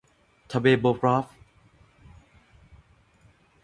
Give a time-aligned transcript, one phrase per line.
[0.53, 1.25] ทะเลโบฟอร์ต